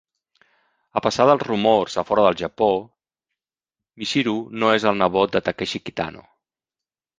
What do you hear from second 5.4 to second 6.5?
Takeshi Kitano.